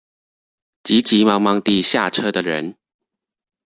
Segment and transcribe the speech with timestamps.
[0.83, 2.75] 急急忙忙地下車的人